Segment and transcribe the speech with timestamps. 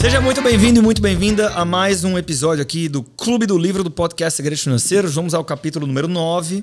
[0.00, 3.82] Seja muito bem-vindo e muito bem-vinda a mais um episódio aqui do Clube do Livro
[3.82, 5.16] do podcast Segredos Financeiros.
[5.16, 6.62] Vamos ao capítulo número 9.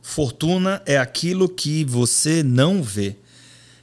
[0.00, 3.16] Fortuna é aquilo que você não vê.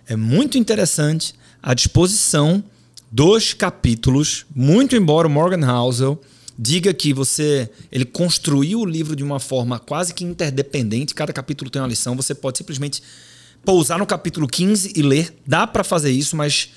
[0.07, 2.63] É muito interessante a disposição
[3.11, 6.21] dos capítulos, muito embora o Morgan Housel
[6.57, 11.69] diga que você ele construiu o livro de uma forma quase que interdependente, cada capítulo
[11.69, 13.03] tem uma lição, você pode simplesmente
[13.63, 15.33] pousar no capítulo 15 e ler.
[15.46, 16.69] Dá para fazer isso, mas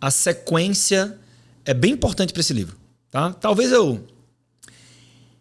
[0.00, 1.18] a sequência
[1.64, 2.76] é bem importante para esse livro,
[3.10, 3.32] tá?
[3.32, 4.04] Talvez eu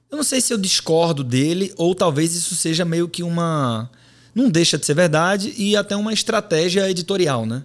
[0.09, 3.89] eu não sei se eu discordo dele ou talvez isso seja meio que uma
[4.33, 7.63] não deixa de ser verdade e até uma estratégia editorial, né?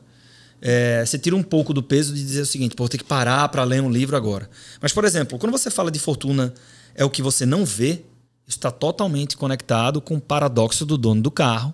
[0.60, 3.04] É, você tira um pouco do peso de dizer o seguinte, pô, vou ter que
[3.04, 4.48] parar para ler um livro agora.
[4.80, 6.52] Mas, por exemplo, quando você fala de fortuna
[6.94, 8.02] é o que você não vê,
[8.46, 11.72] está totalmente conectado com o paradoxo do dono do carro,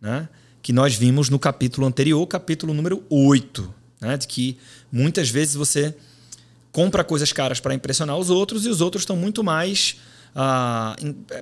[0.00, 0.28] né?
[0.62, 4.16] que nós vimos no capítulo anterior, capítulo número 8, né?
[4.16, 4.58] de que
[4.92, 5.94] muitas vezes você
[6.70, 9.96] compra coisas caras para impressionar os outros e os outros estão muito mais
[10.34, 10.94] ah,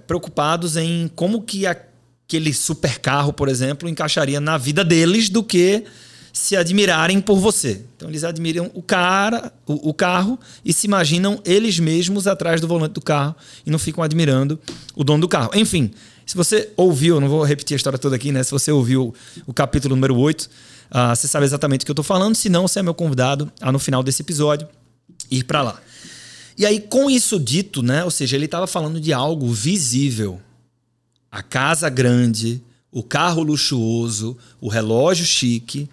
[0.06, 5.84] preocupados em como que aquele super carro, por exemplo, encaixaria na vida deles do que
[6.32, 7.82] se admirarem por você.
[7.96, 12.68] Então eles admiram o cara, o, o, carro e se imaginam eles mesmos atrás do
[12.68, 13.34] volante do carro
[13.66, 14.58] e não ficam admirando
[14.94, 15.50] o dono do carro.
[15.54, 15.90] Enfim,
[16.26, 18.42] se você ouviu, não vou repetir a história toda aqui, né?
[18.42, 19.14] Se você ouviu
[19.46, 20.48] o capítulo número 8, uh,
[20.90, 22.34] ah, você sabe exatamente o que eu estou falando.
[22.34, 24.68] Se não, você é meu convidado a no final desse episódio
[25.30, 25.80] ir para lá.
[26.56, 28.04] E aí, com isso dito, né?
[28.04, 30.40] Ou seja, ele estava falando de algo visível.
[31.30, 35.88] A casa grande, o carro luxuoso, o relógio chique,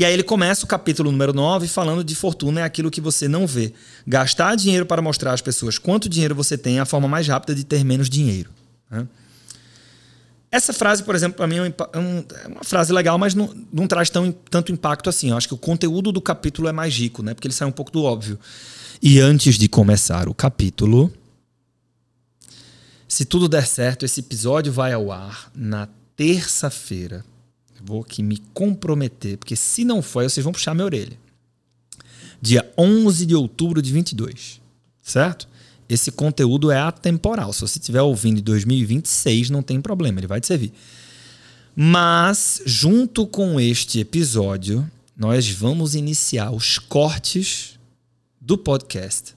[0.00, 3.28] e aí ele começa o capítulo número 9 falando de fortuna é aquilo que você
[3.28, 3.74] não vê.
[4.06, 7.54] Gastar dinheiro para mostrar às pessoas quanto dinheiro você tem é a forma mais rápida
[7.54, 8.48] de ter menos dinheiro.
[8.90, 9.06] Né?
[10.50, 13.54] Essa frase, por exemplo, para mim é, é, um, é, uma frase legal, mas não,
[13.70, 15.32] não traz tão, tanto impacto assim.
[15.32, 17.34] Eu acho que o conteúdo do capítulo é mais rico, né?
[17.34, 18.38] porque ele sai um pouco do óbvio.
[19.02, 21.12] E antes de começar o capítulo,
[23.06, 25.86] se tudo der certo, esse episódio vai ao ar na
[26.16, 27.22] terça-feira,
[27.84, 31.18] Vou aqui me comprometer, porque se não for, vocês vão puxar minha orelha.
[32.40, 34.60] Dia 11 de outubro de 22,
[35.02, 35.48] certo?
[35.88, 37.52] Esse conteúdo é atemporal.
[37.52, 40.72] Se você estiver ouvindo em 2026, não tem problema, ele vai te servir.
[41.74, 47.78] Mas, junto com este episódio, nós vamos iniciar os cortes
[48.40, 49.34] do podcast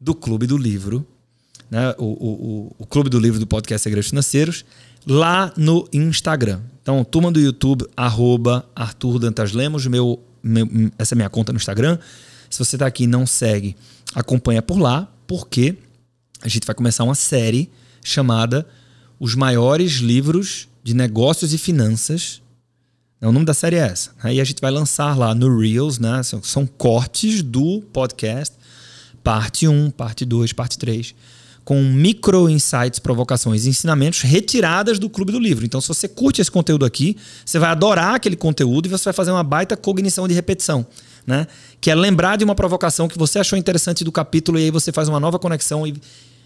[0.00, 1.06] do Clube do Livro,
[1.70, 1.94] né?
[1.98, 4.64] o, o, o, o Clube do Livro do podcast Segredos Financeiros,
[5.06, 6.60] lá no Instagram.
[6.82, 10.66] Então, turma do YouTube, arroba Arthur Dantas Lemos, meu, meu,
[10.98, 11.98] essa é minha conta no Instagram.
[12.48, 13.76] Se você está aqui e não segue,
[14.14, 15.76] acompanha por lá, porque
[16.42, 17.70] a gente vai começar uma série
[18.02, 18.66] chamada
[19.18, 22.42] Os Maiores Livros de Negócios e Finanças.
[23.20, 24.12] O nome da série é essa.
[24.22, 26.22] Aí a gente vai lançar lá no Reels, né?
[26.22, 28.56] São, são cortes do podcast,
[29.22, 31.14] parte 1, parte 2, parte 3
[31.70, 35.64] com micro insights, provocações e ensinamentos retiradas do Clube do Livro.
[35.64, 37.16] Então, se você curte esse conteúdo aqui,
[37.46, 40.84] você vai adorar aquele conteúdo e você vai fazer uma baita cognição de repetição.
[41.24, 41.46] Né?
[41.80, 44.90] Que é lembrar de uma provocação que você achou interessante do capítulo e aí você
[44.90, 45.94] faz uma nova conexão e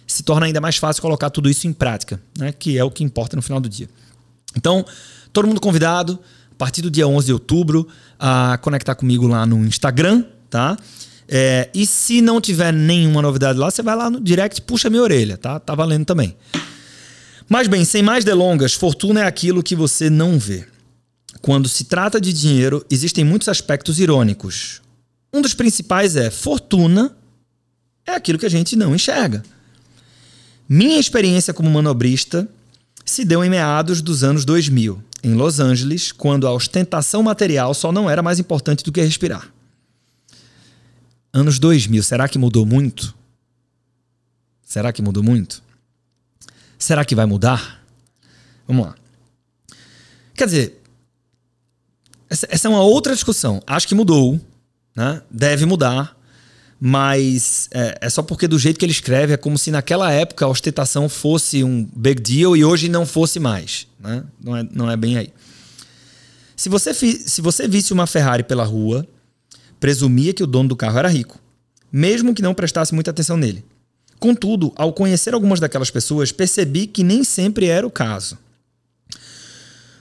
[0.07, 2.53] se torna ainda mais fácil colocar tudo isso em prática, né?
[2.53, 3.89] que é o que importa no final do dia.
[4.55, 4.85] Então,
[5.33, 6.19] todo mundo convidado,
[6.53, 10.77] a partir do dia 11 de outubro, a conectar comigo lá no Instagram, tá?
[11.29, 15.03] É, e se não tiver nenhuma novidade lá, você vai lá no direct puxa minha
[15.03, 15.59] orelha, tá?
[15.59, 16.37] Tá valendo também.
[17.49, 20.67] Mas bem, sem mais delongas, fortuna é aquilo que você não vê.
[21.41, 24.81] Quando se trata de dinheiro, existem muitos aspectos irônicos.
[25.33, 27.15] Um dos principais é fortuna
[28.07, 29.43] é aquilo que a gente não enxerga.
[30.69, 32.49] Minha experiência como manobrista
[33.05, 37.93] se deu em meados dos anos 2000, em Los Angeles, quando a ostentação material só
[37.93, 39.54] não era mais importante do que respirar.
[41.37, 43.13] Anos 2000, será que mudou muito?
[44.63, 45.65] Será que mudou muito?
[46.79, 47.85] Será que vai mudar?
[48.69, 48.95] Vamos lá.
[50.33, 50.81] Quer dizer,
[52.31, 53.61] essa, essa é uma outra discussão.
[53.67, 54.41] Acho que mudou,
[54.95, 55.23] né?
[55.29, 56.17] deve mudar,
[56.81, 60.45] mas é, é, só porque do jeito que ele escreve é como se naquela época
[60.45, 63.89] a ostentação fosse um big deal e hoje não fosse mais.
[63.99, 64.23] Né?
[64.41, 65.33] Não, é, não é bem aí.
[66.55, 69.05] Se você, se você visse uma Ferrari pela rua
[69.85, 71.39] presumia que o dono do carro era rico,
[71.93, 73.63] mesmo que não prestasse muita atenção nele.
[74.19, 78.39] Contudo, ao conhecer algumas daquelas pessoas, percebi que nem sempre era o caso.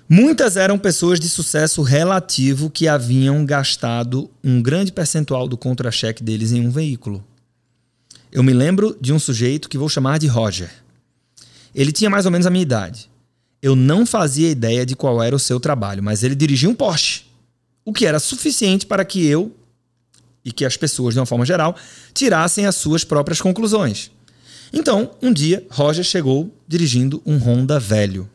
[0.08, 6.54] Muitas eram pessoas de sucesso relativo que haviam gastado um grande percentual do contra-cheque deles
[6.54, 7.22] em um veículo.
[8.32, 10.72] Eu me lembro de um sujeito que vou chamar de Roger.
[11.76, 13.10] Ele tinha mais ou menos a minha idade.
[13.62, 17.24] Eu não fazia ideia de qual era o seu trabalho, mas ele dirigia um Porsche,
[17.84, 19.54] o que era suficiente para que eu
[20.44, 21.76] e que as pessoas, de uma forma geral,
[22.14, 24.12] tirassem as suas próprias conclusões.
[24.72, 28.30] Então, um dia, Roger chegou dirigindo um Honda velho.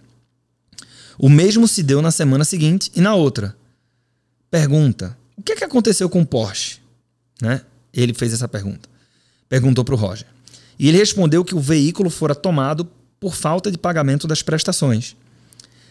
[1.19, 3.57] O mesmo se deu na semana seguinte e na outra.
[4.51, 6.79] Pergunta: o que, é que aconteceu com o Porsche?
[7.43, 7.61] Né?
[7.93, 8.89] Ele fez essa pergunta.
[9.49, 10.27] Perguntou para o Roger.
[10.79, 12.89] E ele respondeu que o veículo fora tomado
[13.19, 15.17] por falta de pagamento das prestações.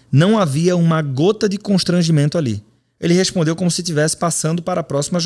[0.09, 2.63] Não havia uma gota de constrangimento ali.
[2.99, 5.19] Ele respondeu como se estivesse passando para a próxima,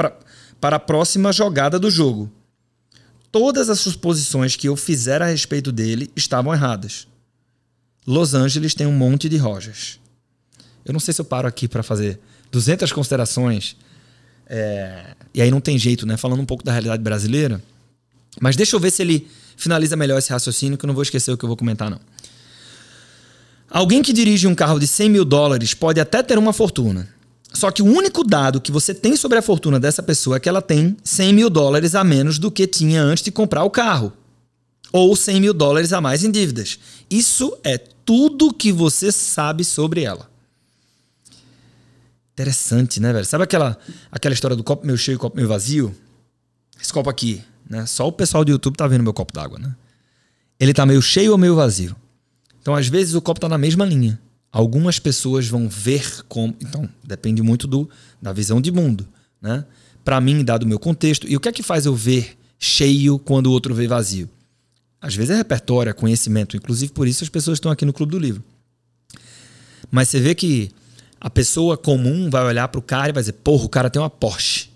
[0.00, 0.16] para,
[0.58, 2.30] para a próxima jogada do jogo.
[3.30, 7.06] Todas as suposições que eu fizera a respeito dele estavam erradas.
[8.06, 10.00] Los Angeles tem um monte de Rogers.
[10.84, 12.18] Eu não sei se eu paro aqui para fazer
[12.50, 13.76] 200 considerações.
[14.46, 15.14] É...
[15.34, 16.16] E aí não tem jeito, né?
[16.16, 17.62] Falando um pouco da realidade brasileira.
[18.40, 21.30] Mas deixa eu ver se ele finaliza melhor esse raciocínio, que eu não vou esquecer
[21.30, 22.00] o que eu vou comentar, não.
[23.68, 27.19] Alguém que dirige um carro de 100 mil dólares pode até ter uma fortuna.
[27.60, 30.48] Só que o único dado que você tem sobre a fortuna dessa pessoa é que
[30.48, 34.14] ela tem 100 mil dólares a menos do que tinha antes de comprar o carro.
[34.90, 36.78] Ou 100 mil dólares a mais em dívidas.
[37.10, 40.30] Isso é tudo que você sabe sobre ela.
[42.32, 43.26] Interessante, né, velho?
[43.26, 43.76] Sabe aquela,
[44.10, 45.94] aquela história do copo meio cheio e copo meio vazio?
[46.80, 47.84] Esse copo aqui, né?
[47.84, 49.76] Só o pessoal do YouTube tá vendo meu copo d'água, né?
[50.58, 51.94] Ele tá meio cheio ou meio vazio?
[52.62, 54.18] Então, às vezes, o copo tá na mesma linha.
[54.52, 56.54] Algumas pessoas vão ver como.
[56.60, 57.88] Então, depende muito do,
[58.20, 59.06] da visão de mundo,
[59.40, 59.64] né?
[60.04, 61.28] Para mim, dado o meu contexto.
[61.28, 64.28] E o que é que faz eu ver cheio quando o outro vê vazio?
[65.00, 66.56] Às vezes é repertório, é conhecimento.
[66.56, 68.42] Inclusive, por isso as pessoas estão aqui no Clube do Livro.
[69.90, 70.70] Mas você vê que
[71.20, 74.02] a pessoa comum vai olhar para o cara e vai dizer: porra, o cara tem
[74.02, 74.70] uma Porsche.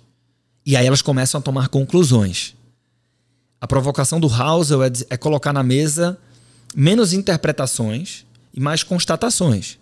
[0.64, 2.54] E aí elas começam a tomar conclusões.
[3.60, 6.18] A provocação do Housel é, é colocar na mesa
[6.76, 9.78] menos interpretações e mais constatações.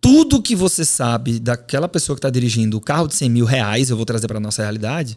[0.00, 3.88] Tudo que você sabe daquela pessoa que está dirigindo o carro de 100 mil reais,
[3.88, 5.16] eu vou trazer para nossa realidade.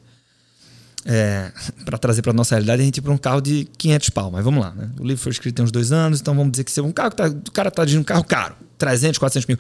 [1.04, 1.52] É,
[1.84, 4.64] para trazer para nossa realidade, a gente para um carro de 500 pau, mas vamos
[4.64, 4.72] lá.
[4.72, 4.92] Né?
[5.00, 7.28] O livro foi escrito tem uns dois anos, então vamos dizer que um carro tá,
[7.28, 9.58] o cara está dirigindo um carro caro, 300, 400 mil,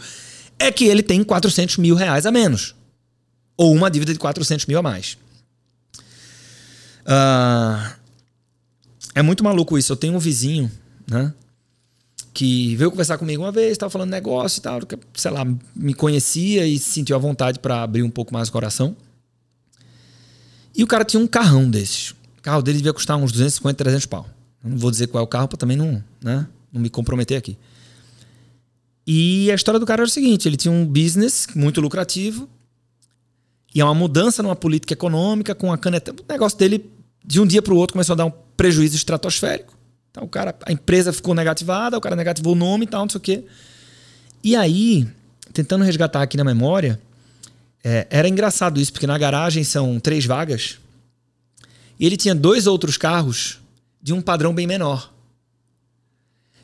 [0.59, 2.75] é que ele tem 400 mil reais a menos.
[3.57, 5.17] Ou uma dívida de 400 mil a mais.
[7.05, 7.95] Uh,
[9.13, 9.93] é muito maluco isso.
[9.93, 10.69] Eu tenho um vizinho,
[11.07, 11.33] né?
[12.35, 15.93] Que veio conversar comigo uma vez, estava falando negócio e tal, que, sei lá, me
[15.93, 18.93] conhecia e sentiu a vontade para abrir um pouco mais o coração.
[20.75, 22.11] E o cara tinha um carrão desses.
[22.37, 24.29] O carro dele devia custar uns 250, 300 pau.
[24.61, 27.37] Eu não vou dizer qual é o carro para também não, né, não me comprometer
[27.37, 27.57] aqui.
[29.07, 32.49] E a história do cara era o seguinte: ele tinha um business muito lucrativo,
[33.73, 36.11] e é uma mudança numa política econômica com a caneta.
[36.11, 36.89] O negócio dele,
[37.23, 39.73] de um dia para o outro, começou a dar um prejuízo estratosférico.
[40.15, 43.09] Então, o cara, a empresa ficou negativada, o cara negativou o nome e tal, não
[43.09, 43.43] sei o quê.
[44.41, 45.05] E aí,
[45.51, 47.01] tentando resgatar aqui na memória,
[47.83, 50.79] é, era engraçado isso, porque na garagem são três vagas.
[51.99, 53.59] E ele tinha dois outros carros
[54.01, 55.13] de um padrão bem menor.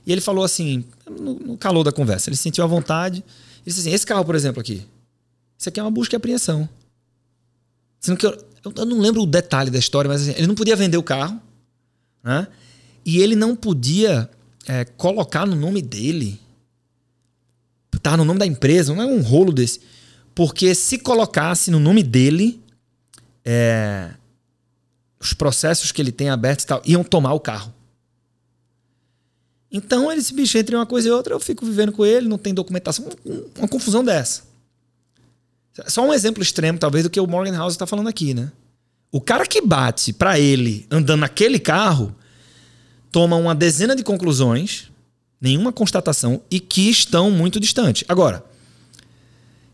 [0.06, 3.18] E ele falou assim, no, no calor da conversa, ele sentiu a vontade.
[3.18, 4.88] Ele disse assim: esse carro, por exemplo, aqui,
[5.58, 6.70] isso aqui é uma busca e apreensão.
[8.00, 10.76] Sendo que eu, eu não lembro o detalhe da história, mas assim, ele não podia
[10.78, 11.40] vender o carro,
[12.24, 12.48] né?
[13.06, 14.30] E ele não podia
[14.68, 16.40] é, colocar no nome dele.
[18.02, 19.80] Tá no nome da empresa, não é um rolo desse.
[20.34, 22.60] Porque se colocasse no nome dele,
[23.46, 24.12] é,
[25.20, 27.74] os processos que ele tem abertos e tal, iam tomar o carro.
[29.72, 32.38] Então ele se bicho entre uma coisa e outra, eu fico vivendo com ele, não
[32.38, 33.08] tem documentação,
[33.58, 34.44] uma confusão dessa.
[35.88, 38.52] Só um exemplo extremo, talvez, do que o Morgan House está falando aqui, né?
[39.12, 42.14] O cara que bate para ele andando naquele carro
[43.12, 44.90] toma uma dezena de conclusões,
[45.40, 48.04] nenhuma constatação e que estão muito distantes.
[48.08, 48.44] Agora,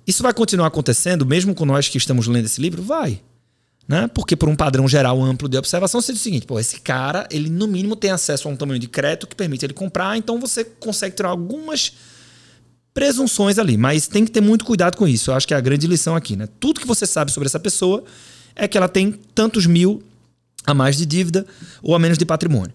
[0.05, 2.81] isso vai continuar acontecendo mesmo com nós que estamos lendo esse livro?
[2.81, 3.21] Vai.
[3.87, 4.09] Né?
[4.13, 7.27] Porque por um padrão geral amplo de observação, você diz o seguinte, pô, esse cara,
[7.31, 10.39] ele no mínimo tem acesso a um tamanho de crédito que permite ele comprar, então
[10.39, 11.93] você consegue tirar algumas
[12.93, 15.29] presunções ali, mas tem que ter muito cuidado com isso.
[15.29, 16.49] Eu acho que é a grande lição aqui, né?
[16.59, 18.03] Tudo que você sabe sobre essa pessoa
[18.55, 20.01] é que ela tem tantos mil
[20.65, 21.45] a mais de dívida
[21.81, 22.73] ou a menos de patrimônio.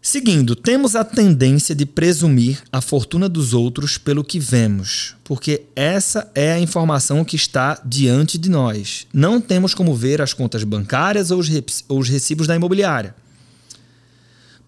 [0.00, 6.30] Seguindo, temos a tendência de presumir a fortuna dos outros pelo que vemos, porque essa
[6.34, 9.06] é a informação que está diante de nós.
[9.12, 13.14] Não temos como ver as contas bancárias ou os recibos da imobiliária.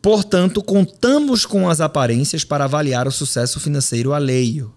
[0.02, 4.72] Portanto, contamos com as aparências para avaliar o sucesso financeiro alheio.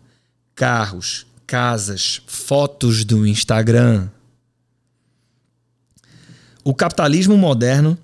[0.54, 4.10] Carros, casas, fotos do Instagram.
[6.64, 7.98] O capitalismo moderno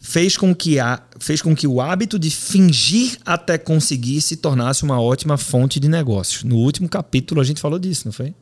[0.00, 4.82] fez com que, a, fez com que o hábito de fingir até conseguir se tornasse
[4.82, 6.44] uma ótima fonte de negócios.
[6.44, 8.34] No último capítulo a gente falou disso, não foi?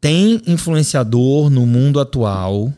[0.00, 2.72] Tem influenciador no mundo atual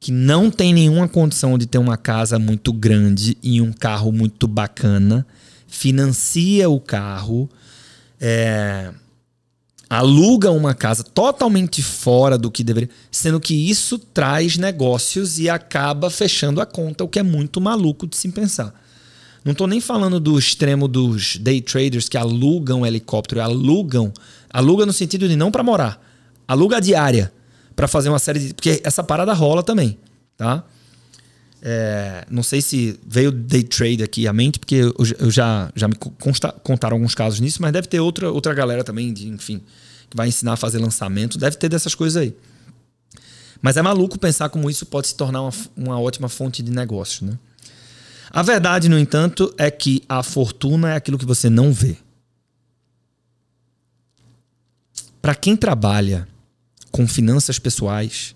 [0.00, 4.48] que não tem nenhuma condição de ter uma casa muito grande e um carro muito
[4.48, 5.26] bacana,
[5.66, 7.50] financia o carro,
[8.18, 8.90] é,
[9.90, 16.08] aluga uma casa totalmente fora do que deveria, sendo que isso traz negócios e acaba
[16.08, 18.72] fechando a conta, o que é muito maluco de se pensar.
[19.44, 24.12] Não estou nem falando do extremo dos day traders que alugam helicóptero, alugam,
[24.52, 26.00] aluga no sentido de não para morar,
[26.46, 27.32] aluga diária
[27.74, 28.54] para fazer uma série de.
[28.54, 29.98] Porque essa parada rola também,
[30.36, 30.62] tá?
[31.62, 35.86] É, não sei se veio day trade aqui à mente, porque eu, eu já, já
[35.86, 39.60] me consta, contaram alguns casos nisso, mas deve ter outra, outra galera também, de, enfim,
[40.08, 42.34] que vai ensinar a fazer lançamento, deve ter dessas coisas aí.
[43.60, 47.26] Mas é maluco pensar como isso pode se tornar uma, uma ótima fonte de negócio,
[47.26, 47.38] né?
[48.30, 51.96] A verdade, no entanto, é que a fortuna é aquilo que você não vê.
[55.20, 56.28] Para quem trabalha
[56.90, 58.34] com finanças pessoais,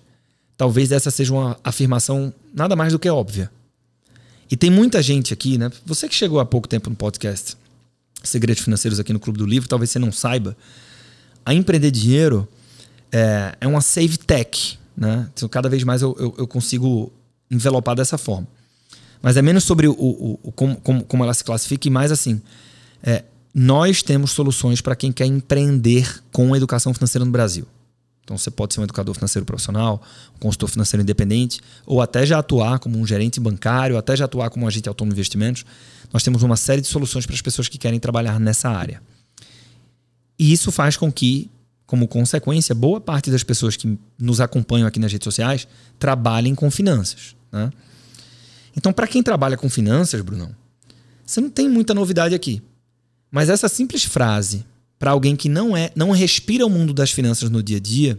[0.57, 3.51] talvez essa seja uma afirmação nada mais do que óbvia.
[4.51, 5.71] E tem muita gente aqui, né?
[5.85, 7.57] Você que chegou há pouco tempo no podcast
[8.23, 10.57] Segredos Financeiros aqui no Clube do Livro, talvez você não saiba.
[11.45, 12.49] A empreender dinheiro
[13.13, 15.29] é, é uma save tech, né?
[15.35, 17.13] Então, cada vez mais eu, eu, eu, consigo
[17.51, 18.47] envelopar dessa forma.
[19.21, 22.13] Mas é menos sobre o, o, o como, como, como, ela se classifica e mais
[22.13, 22.41] assim.
[23.03, 27.67] É, nós temos soluções para quem quer empreender com a educação financeira no Brasil.
[28.25, 30.03] Então você pode ser um educador financeiro profissional,
[30.35, 34.49] um consultor financeiro independente, ou até já atuar como um gerente bancário, até já atuar
[34.49, 35.65] como um agente autônomo de investimentos.
[36.13, 39.03] Nós temos uma série de soluções para as pessoas que querem trabalhar nessa área.
[40.39, 41.51] E isso faz com que,
[41.87, 46.71] como consequência, boa parte das pessoas que nos acompanham aqui nas redes sociais trabalhem com
[46.71, 47.37] finanças.
[47.53, 47.71] Né?
[48.77, 50.55] Então, para quem trabalha com finanças, Brunão,
[51.25, 52.63] você não tem muita novidade aqui.
[53.31, 54.65] Mas essa simples frase,
[55.05, 58.19] para alguém que não é, não respira o mundo das finanças no dia a dia,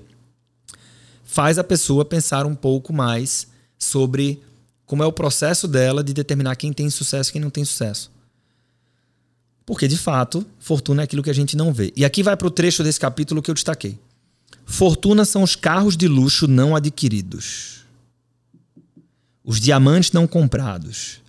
[1.23, 4.39] faz a pessoa pensar um pouco mais sobre
[4.85, 8.11] como é o processo dela de determinar quem tem sucesso e quem não tem sucesso.
[9.65, 11.91] Porque, de fato, fortuna é aquilo que a gente não vê.
[11.95, 13.97] E aqui vai para o trecho desse capítulo que eu destaquei.
[14.63, 17.83] Fortuna são os carros de luxo não adquiridos,
[19.43, 21.19] os diamantes não comprados,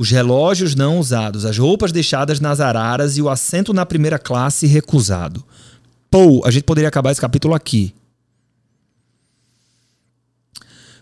[0.00, 4.66] os relógios não usados, as roupas deixadas nas araras e o assento na primeira classe
[4.66, 5.44] recusado.
[6.10, 7.94] Pô, a gente poderia acabar esse capítulo aqui.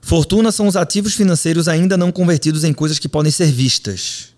[0.03, 4.35] Fortuna são os ativos financeiros ainda não convertidos em coisas que podem ser vistas.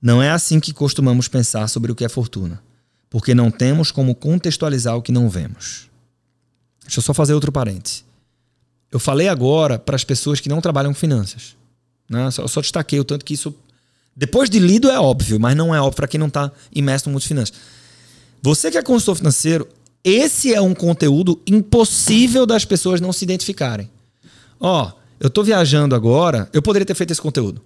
[0.00, 2.62] Não é assim que costumamos pensar sobre o que é fortuna,
[3.10, 5.90] porque não temos como contextualizar o que não vemos.
[6.84, 8.02] Deixa eu só fazer outro parêntese.
[8.90, 11.54] Eu falei agora para as pessoas que não trabalham com finanças.
[12.08, 12.30] Né?
[12.30, 13.54] Só destaquei o tanto que isso
[14.14, 17.12] depois de lido é óbvio, mas não é óbvio para quem não está imerso no
[17.12, 17.54] mundo finanças.
[18.42, 19.68] Você que é consultor financeiro,
[20.02, 23.90] esse é um conteúdo impossível das pessoas não se identificarem.
[24.58, 27.60] Ó, eu estou viajando agora, eu poderia ter feito esse conteúdo.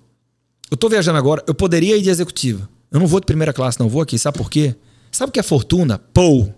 [0.70, 2.68] Eu estou viajando agora, eu poderia ir de executiva.
[2.90, 4.18] Eu não vou de primeira classe, não vou aqui.
[4.18, 4.74] Sabe por quê?
[5.10, 5.98] Sabe o que é fortuna?
[5.98, 6.52] Pou!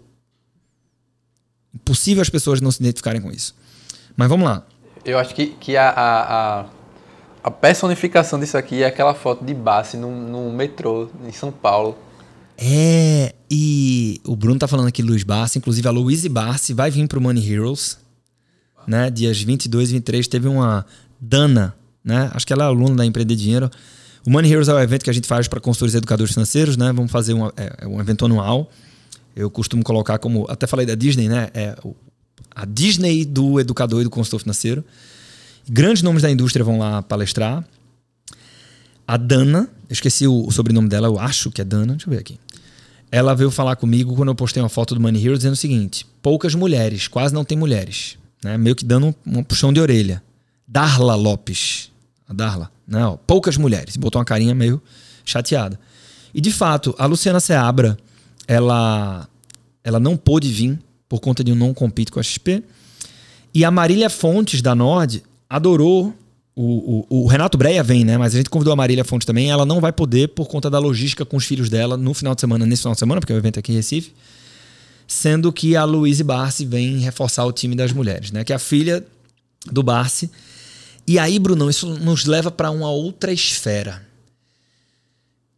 [1.74, 3.54] Impossível as pessoas não se identificarem com isso.
[4.16, 4.66] Mas vamos lá.
[5.04, 6.66] Eu acho que, que a, a, a
[7.46, 11.96] a personificação disso aqui é aquela foto de Bassi no, metrô em São Paulo.
[12.58, 17.06] É, e o Bruno tá falando aqui Luiz Barsi, inclusive a Louise Barsi vai vir
[17.06, 17.98] pro Money Heroes,
[18.84, 19.10] né?
[19.10, 20.84] Dias 22 e 23 teve uma
[21.20, 21.72] Dana,
[22.02, 22.32] né?
[22.34, 23.70] Acho que ela é aluna da Empreender Dinheiro.
[24.26, 26.76] O Money Heroes é o evento que a gente faz para consultores e educadores financeiros,
[26.76, 26.92] né?
[26.92, 28.68] Vamos fazer um, é, é um evento anual.
[29.36, 31.48] Eu costumo colocar como, até falei da Disney, né?
[31.54, 31.76] É
[32.52, 34.84] a Disney do educador e do consultor financeiro.
[35.68, 37.64] Grandes nomes da indústria vão lá palestrar.
[39.06, 42.12] A Dana, eu esqueci o, o, sobrenome dela, eu acho que é Dana, deixa eu
[42.12, 42.38] ver aqui.
[43.10, 46.06] Ela veio falar comigo quando eu postei uma foto do Money Hero dizendo o seguinte:
[46.20, 48.18] poucas mulheres, quase não tem mulheres.
[48.42, 48.56] Né?
[48.58, 50.22] Meio que dando um, um puxão de orelha.
[50.66, 51.90] Darla Lopes.
[52.28, 53.00] A Darla, né?
[53.26, 53.96] poucas mulheres.
[53.96, 54.82] Botou uma carinha meio
[55.24, 55.78] chateada.
[56.34, 57.96] E de fato, a Luciana Seabra,
[58.46, 59.28] ela,
[59.82, 62.62] ela não pôde vir por conta de um não compete com a XP.
[63.54, 66.14] E a Marília Fontes, da Nord, adorou.
[66.54, 68.16] O, o, o, Renato Breia vem, né?
[68.16, 69.50] Mas a gente convidou a Marília Fonte também.
[69.50, 72.40] Ela não vai poder por conta da logística com os filhos dela no final de
[72.40, 74.12] semana, nesse final de semana, porque é o evento aqui em Recife.
[75.06, 78.42] Sendo que a Luíse Barsi vem reforçar o time das mulheres, né?
[78.42, 79.04] Que é a filha
[79.70, 80.30] do Barsi.
[81.06, 84.02] E aí, Brunão, isso nos leva para uma outra esfera.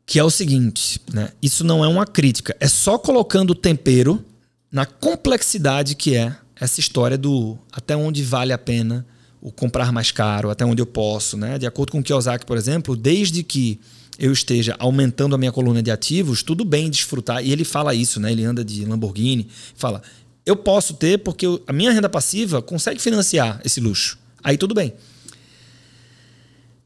[0.04, 1.30] Que é o seguinte, né?
[1.40, 4.24] Isso não é uma crítica, é só colocando o tempero
[4.70, 9.06] na complexidade que é essa história do até onde vale a pena
[9.40, 11.58] o comprar mais caro, até onde eu posso, né?
[11.58, 13.80] De acordo com o Kiyosaki, por exemplo, desde que
[14.18, 17.44] eu esteja aumentando a minha coluna de ativos, tudo bem desfrutar.
[17.44, 18.32] E ele fala isso, né?
[18.32, 20.02] Ele anda de Lamborghini, fala:
[20.44, 24.18] eu posso ter porque a minha renda passiva consegue financiar esse luxo.
[24.42, 24.94] Aí tudo bem.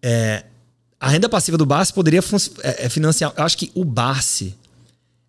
[0.03, 0.45] É,
[1.01, 2.21] a renda passiva do Barsi poderia
[2.63, 3.33] é, é, financiar.
[3.37, 4.55] Eu acho que o Barsi,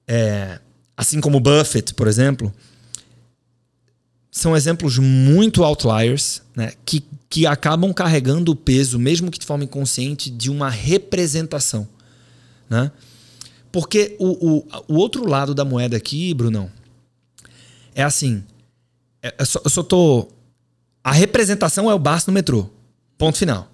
[0.08, 0.60] é,
[0.98, 2.53] assim como o Buffett, por exemplo,
[4.36, 9.63] são exemplos muito outliers, né, que, que acabam carregando o peso, mesmo que de forma
[9.63, 11.88] inconsciente, de uma representação.
[12.68, 12.92] Né?
[13.72, 16.72] Porque o, o, o outro lado da moeda aqui, Brunão,
[17.94, 18.44] é assim.
[19.22, 20.28] É, eu, só, eu só tô.
[21.04, 22.68] A representação é o Barça no metrô.
[23.20, 23.72] Ponto final.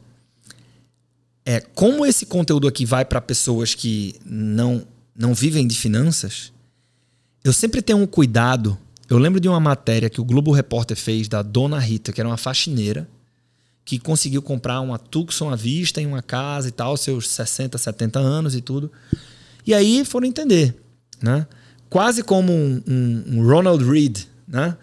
[1.46, 4.86] É, como esse conteúdo aqui vai para pessoas que não,
[5.16, 6.51] não vivem de finanças,
[7.46, 8.78] eu sempre tenho um cuidado
[9.10, 12.30] eu lembro de uma matéria que o Globo Repórter fez da Dona Rita, que era
[12.30, 13.10] uma faxineira,
[13.84, 18.20] que conseguiu comprar uma Tucson à vista em uma casa e tal, seus 60, 70
[18.20, 18.92] anos e tudo.
[19.66, 20.75] E aí foram entender,
[21.22, 21.48] né?
[21.89, 24.78] Quase como um, um, um Ronald Reed, né?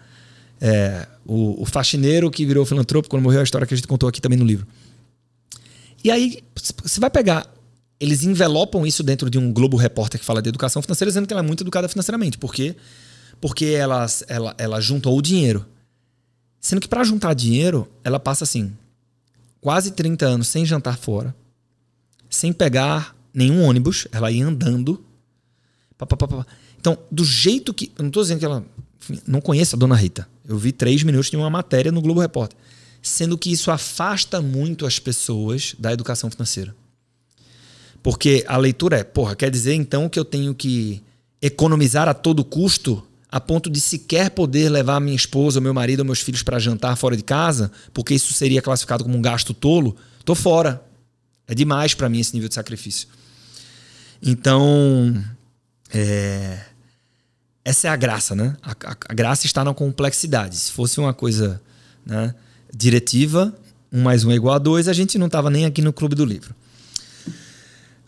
[0.59, 4.09] É, o, o, faxineiro que virou filantropo quando morreu, a história que a gente contou
[4.09, 4.67] aqui também no livro.
[6.03, 6.43] E aí,
[6.83, 7.47] você vai pegar.
[7.99, 11.33] Eles envelopam isso dentro de um Globo Repórter que fala de educação financeira, dizendo que
[11.33, 12.75] ela é muito educada financeiramente, porque
[13.39, 15.65] porque ela, ela, ela juntou o dinheiro.
[16.59, 18.75] Sendo que para juntar dinheiro, ela passa assim,
[19.61, 21.35] quase 30 anos sem jantar fora,
[22.29, 25.03] sem pegar nenhum ônibus, ela ia andando.
[25.97, 26.45] Pá, pá, pá,
[26.79, 27.91] então, do jeito que.
[27.97, 28.65] Eu não estou dizendo que ela.
[29.01, 30.27] Enfim, não conheço a dona Rita.
[30.47, 32.57] Eu vi três minutos de uma matéria no Globo Repórter.
[33.01, 36.75] Sendo que isso afasta muito as pessoas da educação financeira.
[38.01, 41.01] Porque a leitura é, porra, quer dizer então que eu tenho que
[41.41, 46.05] economizar a todo custo a ponto de sequer poder levar minha esposa, meu marido ou
[46.05, 49.95] meus filhos para jantar fora de casa, porque isso seria classificado como um gasto tolo,
[50.23, 50.81] tô fora.
[51.47, 53.07] É demais para mim esse nível de sacrifício.
[54.21, 55.23] Então,
[55.93, 56.59] é...
[57.63, 58.55] essa é a graça, né?
[58.61, 60.55] A, a, a, graça está na complexidade.
[60.55, 61.61] Se fosse uma coisa
[62.05, 62.33] né,
[62.73, 63.53] diretiva,
[63.91, 66.15] um mais um é igual a dois, a gente não estava nem aqui no Clube
[66.15, 66.55] do Livro.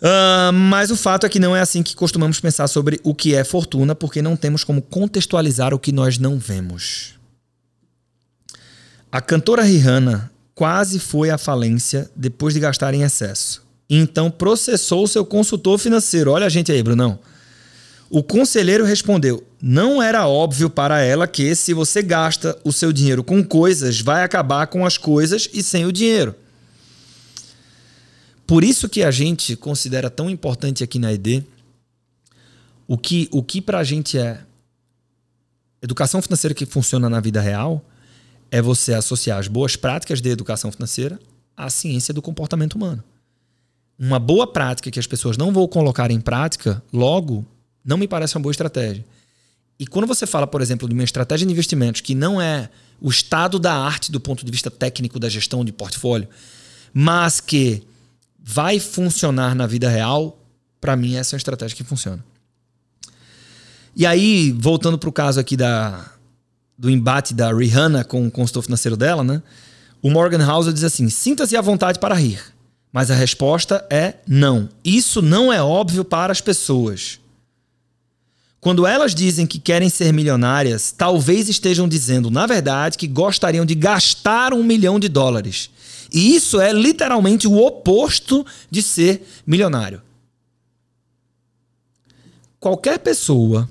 [0.02, 3.36] Uh, mas o fato é que não é assim que costumamos pensar sobre o que
[3.36, 7.16] é fortuna, porque não temos como contextualizar o que nós não vemos.
[9.12, 13.64] A cantora Rihanna quase foi à falência depois de gastar em excesso.
[13.90, 16.32] Então processou seu consultor financeiro.
[16.32, 17.20] Olha a gente aí, Brunão.
[18.10, 23.24] O conselheiro respondeu: Não era óbvio para ela que, se você gasta o seu dinheiro
[23.24, 26.36] com coisas, vai acabar com as coisas e sem o dinheiro.
[28.50, 31.44] Por isso que a gente considera tão importante aqui na ED
[32.88, 34.42] o que, o que para a gente é
[35.80, 37.86] educação financeira que funciona na vida real
[38.50, 41.20] é você associar as boas práticas de educação financeira
[41.56, 43.04] à ciência do comportamento humano.
[44.00, 47.46] Uma boa prática que as pessoas não vão colocar em prática, logo,
[47.86, 49.06] não me parece uma boa estratégia.
[49.78, 53.12] E quando você fala, por exemplo, de uma estratégia de investimentos que não é o
[53.12, 56.28] estado da arte do ponto de vista técnico da gestão de portfólio,
[56.92, 57.88] mas que
[58.52, 60.44] vai funcionar na vida real,
[60.82, 62.24] para mim essa é uma estratégia que funciona.
[63.96, 66.04] E aí, voltando para o caso aqui da,
[66.76, 69.44] do embate da Rihanna com o consultor financeiro dela, né?
[70.02, 72.42] O Morgan Housel diz assim: sinta-se à vontade para rir.
[72.92, 74.68] Mas a resposta é não.
[74.84, 77.20] Isso não é óbvio para as pessoas.
[78.60, 83.76] Quando elas dizem que querem ser milionárias, talvez estejam dizendo, na verdade, que gostariam de
[83.76, 85.70] gastar um milhão de dólares.
[86.12, 90.02] E isso é literalmente o oposto de ser milionário.
[92.60, 93.70] Qualquer pessoa,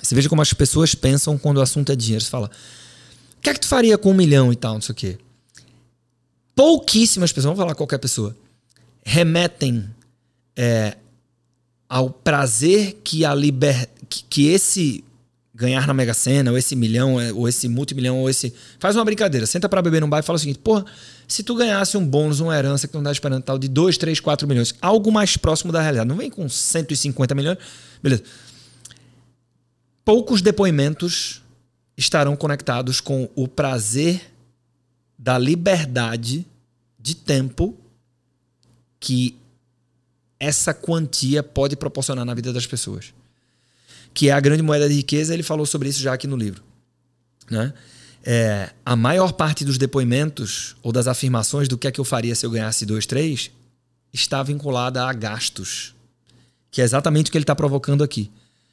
[0.00, 2.24] você veja como as pessoas pensam quando o assunto é dinheiro.
[2.24, 2.50] Você fala,
[3.38, 5.18] o que é que tu faria com um milhão e tal, não sei o quê.
[6.54, 8.36] Pouquíssimas pessoas, vamos falar qualquer pessoa,
[9.04, 9.88] remetem
[10.56, 10.96] é,
[11.88, 13.88] ao prazer que a liber...
[14.08, 15.04] que, que esse
[15.58, 18.54] ganhar na Mega Sena, ou esse milhão, é, ou esse multimilhão, ou esse.
[18.78, 20.86] Faz uma brincadeira, senta para beber num bar e fala o seguinte: porra,
[21.26, 24.20] se tu ganhasse um bônus, uma herança que não tá esperando tal de 2, 3,
[24.20, 26.08] 4 milhões, algo mais próximo da realidade.
[26.08, 27.58] Não vem com 150 milhões.
[28.00, 28.22] Beleza.
[30.04, 31.42] Poucos depoimentos
[31.96, 34.32] estarão conectados com o prazer
[35.18, 36.46] da liberdade
[37.00, 37.76] de tempo
[39.00, 39.36] que
[40.38, 43.12] essa quantia pode proporcionar na vida das pessoas
[44.18, 46.60] que é a grande moeda de riqueza, ele falou sobre isso já aqui no livro.
[47.48, 47.72] Né?
[48.24, 52.34] É, a maior parte dos depoimentos ou das afirmações do que é que eu faria
[52.34, 53.48] se eu ganhasse dois, três,
[54.12, 55.94] está vinculada a gastos,
[56.68, 58.28] que é exatamente o que ele está provocando aqui.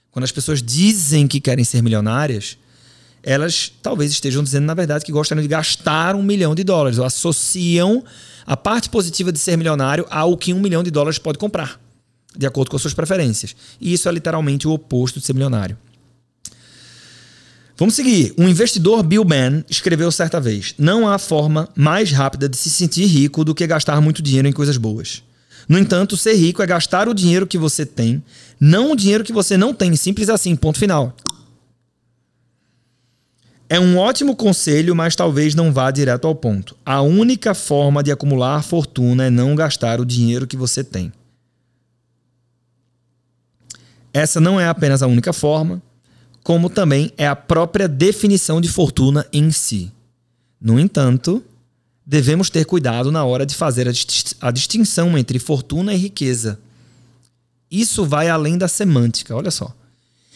[0.10, 2.58] Quando as pessoas dizem que querem ser milionárias,
[3.21, 7.05] elas talvez estejam dizendo, na verdade, que gostariam de gastar um milhão de dólares, ou
[7.05, 8.03] associam
[8.47, 11.79] a parte positiva de ser milionário ao que um milhão de dólares pode comprar,
[12.38, 13.56] de acordo com as suas preferências.
[13.80, 15.78] E isso é literalmente o oposto de ser milionário.
[17.78, 18.34] Vamos seguir.
[18.38, 23.06] Um investidor Bill Mann escreveu certa vez: Não há forma mais rápida de se sentir
[23.06, 25.24] rico do que gastar muito dinheiro em coisas boas.
[25.67, 28.24] No entanto, ser rico é gastar o dinheiro que você tem,
[28.60, 29.95] não o dinheiro que você não tem.
[29.95, 31.15] Simples assim, ponto final.
[33.67, 36.78] É um ótimo conselho, mas talvez não vá direto ao ponto.
[36.86, 41.12] A única forma de acumular fortuna é não gastar o dinheiro que você tem.
[44.15, 45.82] Essa não é apenas a única forma,
[46.41, 49.91] como também é a própria definição de fortuna em si.
[50.62, 51.43] No entanto,
[52.06, 53.89] devemos ter cuidado na hora de fazer
[54.39, 56.58] a distinção entre fortuna e riqueza.
[57.69, 59.75] Isso vai além da semântica, olha só.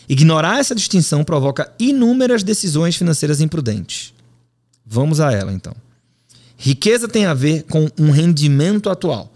[0.10, 4.14] Ignorar essa distinção provoca inúmeras decisões financeiras imprudentes.
[4.86, 5.74] Vamos a ela, então.
[6.58, 9.34] Riqueza tem a ver com um rendimento atual.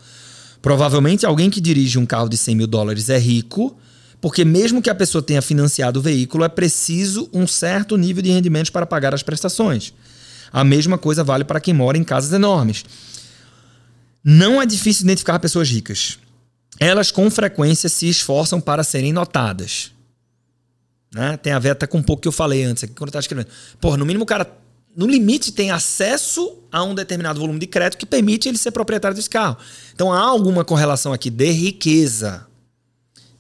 [0.62, 3.78] Provavelmente alguém que dirige um carro de 100 mil dólares é rico,
[4.24, 8.32] porque mesmo que a pessoa tenha financiado o veículo, é preciso um certo nível de
[8.32, 9.94] rendimentos para pagar as prestações.
[10.50, 12.86] A mesma coisa vale para quem mora em casas enormes.
[14.24, 16.20] Não é difícil identificar pessoas ricas.
[16.80, 19.92] Elas com frequência se esforçam para serem notadas.
[21.14, 21.36] Né?
[21.36, 23.24] Tem a ver até com um pouco que eu falei antes aqui quando eu estava
[23.24, 23.50] escrevendo.
[23.82, 24.50] Porra, no mínimo o cara,
[24.96, 29.18] no limite, tem acesso a um determinado volume de crédito que permite ele ser proprietário
[29.18, 29.58] desse carro.
[29.94, 32.48] Então há alguma correlação aqui de riqueza.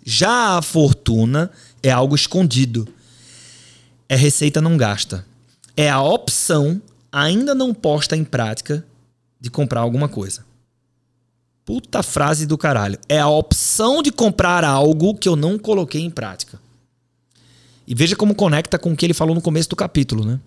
[0.05, 2.87] Já a fortuna é algo escondido.
[4.09, 5.25] É receita não gasta.
[5.75, 8.85] É a opção ainda não posta em prática
[9.39, 10.45] de comprar alguma coisa.
[11.65, 12.99] Puta frase do caralho.
[13.07, 16.59] É a opção de comprar algo que eu não coloquei em prática.
[17.87, 20.39] E veja como conecta com o que ele falou no começo do capítulo, né?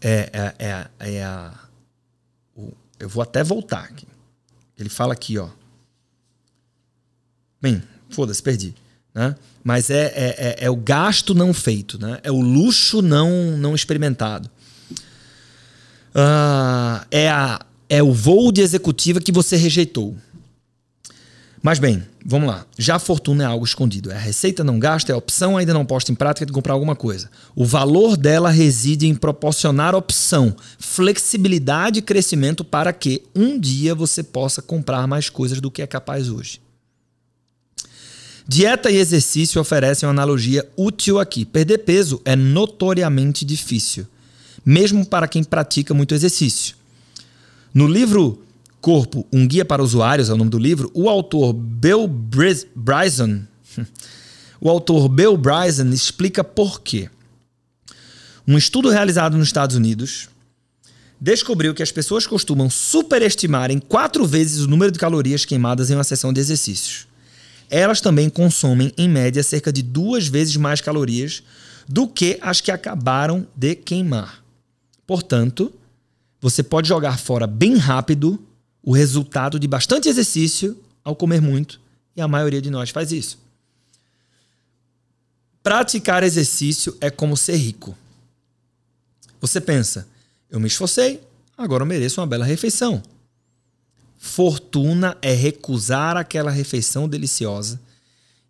[0.00, 1.52] É, é, é, é a.
[2.54, 4.06] O, eu vou até voltar aqui.
[4.78, 5.48] Ele fala aqui, ó.
[7.60, 8.74] Bem, foda-se, perdi.
[9.14, 9.34] Né?
[9.64, 12.18] Mas é, é, é, é, o gasto não feito, né?
[12.22, 14.50] é o luxo não, não experimentado.
[16.14, 20.14] Uh, é, a, é o voo de executiva que você rejeitou.
[21.62, 22.64] Mas bem, vamos lá.
[22.78, 24.12] Já a fortuna é algo escondido.
[24.12, 26.74] É a receita não gasta, é a opção ainda não posta em prática de comprar
[26.74, 27.30] alguma coisa.
[27.56, 34.22] O valor dela reside em proporcionar opção, flexibilidade e crescimento para que um dia você
[34.22, 36.60] possa comprar mais coisas do que é capaz hoje.
[38.48, 41.44] Dieta e exercício oferecem uma analogia útil aqui.
[41.44, 44.06] Perder peso é notoriamente difícil,
[44.64, 46.76] mesmo para quem pratica muito exercício.
[47.74, 48.42] No livro
[48.80, 53.42] Corpo, um guia para usuários, é o nome do livro, o autor Bill Bryson,
[54.60, 57.10] o autor Bill Bryson explica por quê.
[58.46, 60.28] Um estudo realizado nos Estados Unidos
[61.20, 65.94] descobriu que as pessoas costumam superestimar em quatro vezes o número de calorias queimadas em
[65.94, 67.08] uma sessão de exercícios.
[67.70, 71.42] Elas também consomem, em média, cerca de duas vezes mais calorias
[71.88, 74.44] do que as que acabaram de queimar.
[75.06, 75.72] Portanto,
[76.40, 78.38] você pode jogar fora bem rápido
[78.82, 81.80] o resultado de bastante exercício ao comer muito,
[82.16, 83.38] e a maioria de nós faz isso.
[85.62, 87.96] Praticar exercício é como ser rico.
[89.40, 90.06] Você pensa,
[90.50, 91.20] eu me esforcei,
[91.58, 93.02] agora eu mereço uma bela refeição.
[94.18, 97.80] Fortuna é recusar aquela refeição deliciosa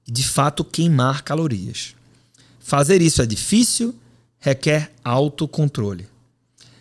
[0.07, 1.95] e de fato queimar calorias.
[2.61, 3.95] Fazer isso é difícil,
[4.39, 6.09] requer autocontrole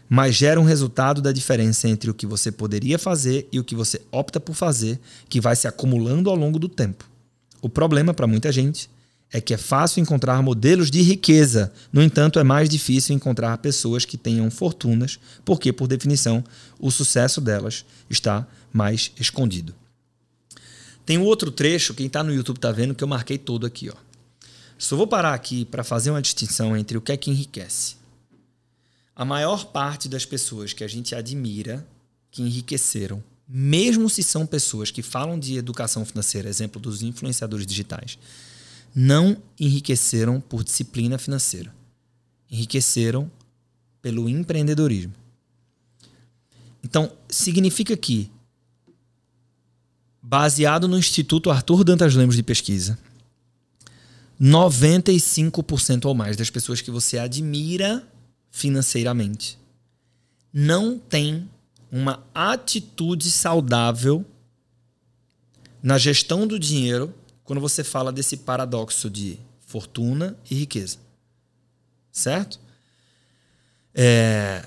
[0.10, 3.76] mas gera um resultado da diferença entre o que você poderia fazer e o que
[3.76, 7.06] você opta por fazer, que vai se acumulando ao longo do tempo.
[7.62, 8.90] O problema para muita gente
[9.32, 14.06] é que é fácil encontrar modelos de riqueza, no entanto, é mais difícil encontrar pessoas
[14.06, 16.44] que tenham fortunas, porque, por definição,
[16.80, 19.74] o sucesso delas está mais escondido.
[21.06, 23.90] Tem um outro trecho, quem está no YouTube está vendo, que eu marquei todo aqui.
[23.90, 23.96] Ó.
[24.78, 27.96] Só vou parar aqui para fazer uma distinção entre o que é que enriquece.
[29.16, 31.88] A maior parte das pessoas que a gente admira,
[32.30, 38.20] que enriqueceram, mesmo se são pessoas que falam de educação financeira, exemplo dos influenciadores digitais,
[38.94, 41.74] não enriqueceram por disciplina financeira.
[42.52, 43.32] Enriqueceram
[44.02, 45.14] pelo empreendedorismo.
[46.84, 48.30] Então, significa que,
[50.28, 52.98] baseado no Instituto Arthur Dantas Lemos de Pesquisa,
[54.42, 58.04] 95% ou mais das pessoas que você admira
[58.50, 59.60] financeiramente.
[60.52, 61.48] Não tem
[61.92, 64.26] uma atitude saudável
[65.82, 70.98] na gestão do dinheiro quando você fala desse paradoxo de fortuna e riqueza.
[72.12, 72.60] Certo?
[73.94, 74.66] É,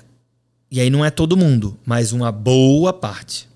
[0.71, 3.48] e aí não é todo mundo, mas uma boa parte.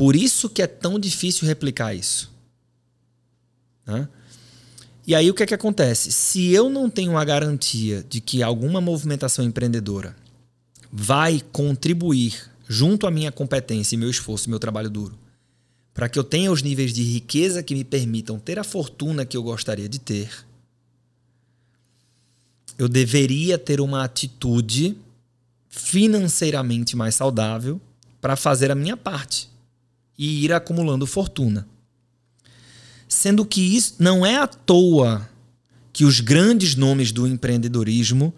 [0.00, 2.32] Por isso que é tão difícil replicar isso.
[3.84, 4.08] Né?
[5.06, 6.10] E aí o que é que acontece?
[6.10, 10.16] Se eu não tenho a garantia de que alguma movimentação empreendedora
[10.90, 15.18] vai contribuir junto à minha competência meu esforço, meu trabalho duro,
[15.92, 19.36] para que eu tenha os níveis de riqueza que me permitam ter a fortuna que
[19.36, 20.30] eu gostaria de ter,
[22.78, 24.96] eu deveria ter uma atitude
[25.68, 27.78] financeiramente mais saudável
[28.18, 29.50] para fazer a minha parte
[30.20, 31.66] e ir acumulando fortuna.
[33.08, 35.26] Sendo que isso não é à toa
[35.94, 38.34] que os grandes nomes do empreendedorismo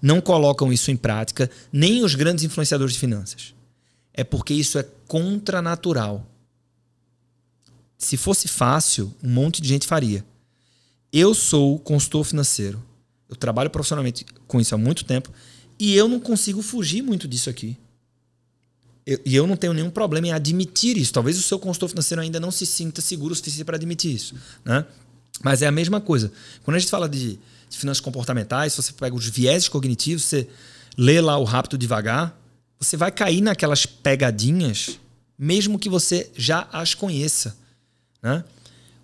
[0.00, 3.54] não colocam isso em prática, nem os grandes influenciadores de finanças.
[4.14, 6.26] É porque isso é contranatural.
[7.98, 10.24] Se fosse fácil, um monte de gente faria.
[11.12, 12.82] Eu sou consultor financeiro.
[13.28, 15.30] Eu trabalho profissionalmente com isso há muito tempo
[15.78, 17.76] e eu não consigo fugir muito disso aqui.
[19.06, 21.12] Eu, e eu não tenho nenhum problema em admitir isso.
[21.12, 24.34] Talvez o seu consultor financeiro ainda não se sinta seguro o suficiente para admitir isso.
[24.64, 24.84] Né?
[25.42, 26.32] Mas é a mesma coisa.
[26.64, 27.38] Quando a gente fala de,
[27.68, 30.48] de finanças comportamentais, se você pega os viéses cognitivos, você
[30.98, 32.36] lê lá o rápido devagar,
[32.80, 34.98] você vai cair naquelas pegadinhas,
[35.38, 37.56] mesmo que você já as conheça.
[38.20, 38.42] Né?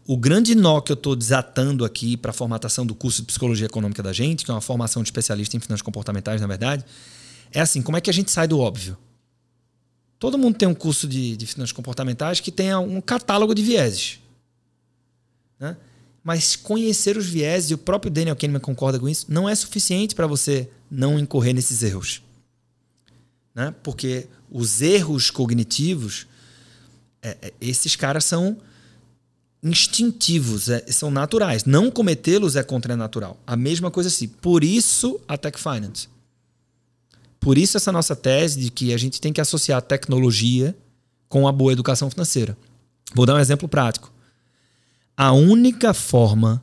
[0.04, 3.66] O grande nó que eu estou desatando aqui para a formatação do curso de psicologia
[3.66, 6.84] econômica da gente, que é uma formação de especialista em finanças comportamentais, na verdade,
[7.52, 8.96] é assim: como é que a gente sai do óbvio?
[10.22, 14.20] Todo mundo tem um curso de, de finanças comportamentais que tenha um catálogo de vieses.
[15.58, 15.76] Né?
[16.22, 20.14] Mas conhecer os vieses, e o próprio Daniel Kahneman concorda com isso, não é suficiente
[20.14, 22.22] para você não incorrer nesses erros.
[23.52, 23.74] Né?
[23.82, 26.28] Porque os erros cognitivos,
[27.20, 28.58] é, é, esses caras são
[29.60, 31.64] instintivos, é, são naturais.
[31.64, 33.40] Não cometê-los é contranatural.
[33.44, 34.28] A mesma coisa assim.
[34.28, 36.11] Por isso a Tech Finance.
[37.42, 40.76] Por isso essa nossa tese de que a gente tem que associar tecnologia
[41.28, 42.56] com a boa educação financeira.
[43.12, 44.12] Vou dar um exemplo prático.
[45.16, 46.62] A única forma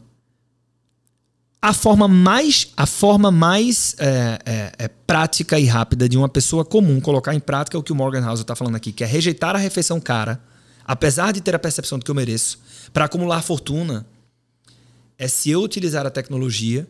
[1.62, 6.63] a forma mais, a forma mais é, é, é, prática e rápida de uma pessoa
[6.63, 9.58] comum colocar em prática o que o Morgan House está falando aqui, que é rejeitar
[9.58, 10.42] a refeição cara,
[10.86, 12.58] apesar de ter a percepção de que eu mereço,
[12.94, 14.08] para acumular fortuna,
[15.18, 16.88] é se eu utilizar a tecnologia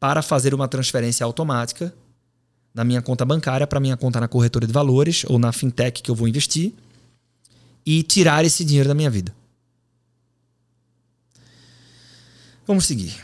[0.00, 1.92] para fazer uma transferência automática
[2.74, 6.10] da minha conta bancária para minha conta na corretora de valores ou na fintech que
[6.10, 6.72] eu vou investir
[7.84, 9.34] e tirar esse dinheiro da minha vida.
[12.66, 13.14] Vamos seguir.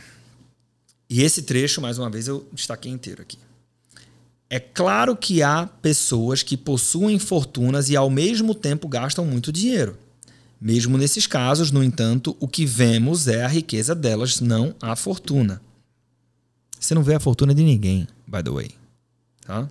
[1.07, 3.37] E esse trecho, mais uma vez, eu destaquei inteiro aqui.
[4.49, 9.97] É claro que há pessoas que possuem fortunas e ao mesmo tempo gastam muito dinheiro.
[10.59, 15.61] Mesmo nesses casos, no entanto, o que vemos é a riqueza delas, não a fortuna.
[16.79, 18.84] Você não vê a fortuna de ninguém, by the way.
[19.45, 19.69] Tá?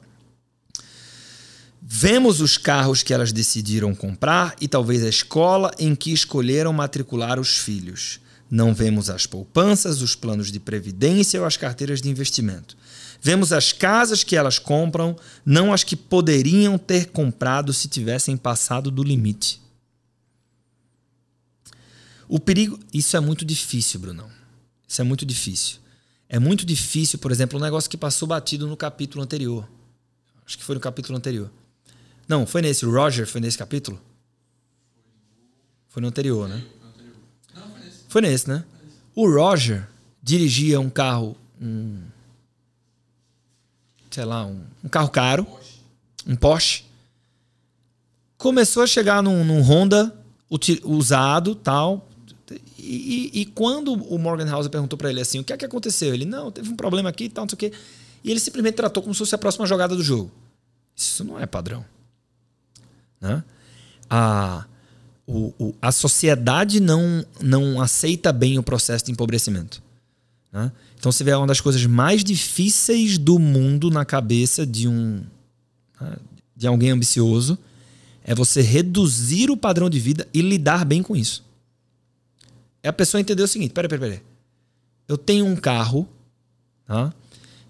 [1.82, 7.38] Vemos os carros que elas decidiram comprar e talvez a escola em que escolheram matricular
[7.38, 8.20] os filhos.
[8.50, 12.76] Não vemos as poupanças, os planos de previdência ou as carteiras de investimento.
[13.20, 18.90] Vemos as casas que elas compram, não as que poderiam ter comprado se tivessem passado
[18.90, 19.60] do limite.
[22.28, 22.78] O perigo.
[22.92, 24.30] Isso é muito difícil, Brunão.
[24.88, 25.83] Isso é muito difícil.
[26.34, 29.68] É muito difícil, por exemplo, um negócio que passou batido no capítulo anterior.
[30.44, 31.48] Acho que foi no capítulo anterior.
[32.26, 32.84] Não, foi nesse.
[32.84, 34.00] O Roger foi nesse capítulo?
[35.88, 36.60] Foi no anterior, né?
[38.08, 38.64] Foi nesse, né?
[39.14, 39.86] O Roger
[40.20, 42.02] dirigia um carro, um,
[44.10, 45.46] sei lá, um, um carro caro,
[46.26, 46.82] um Porsche.
[48.36, 50.12] Começou a chegar num, num Honda
[50.82, 52.08] usado, tal.
[52.78, 55.64] E, e, e, quando o Morgan House perguntou para ele assim, o que é que
[55.64, 56.12] aconteceu?
[56.12, 57.72] Ele, não, teve um problema aqui, tal, não sei o quê.
[58.22, 60.30] E ele simplesmente tratou como se fosse a próxima jogada do jogo.
[60.96, 61.84] Isso não é padrão.
[63.20, 63.42] Né?
[64.08, 64.66] A,
[65.26, 69.82] o, o, a sociedade não, não aceita bem o processo de empobrecimento.
[70.52, 70.70] Né?
[70.98, 75.22] Então você vê uma das coisas mais difíceis do mundo na cabeça de um
[76.00, 76.16] né,
[76.56, 77.58] de alguém ambicioso
[78.22, 81.44] é você reduzir o padrão de vida e lidar bem com isso.
[82.84, 84.22] É a pessoa entender o seguinte: peraí, peraí, peraí.
[85.08, 86.06] Eu tenho um carro,
[86.86, 87.12] tá?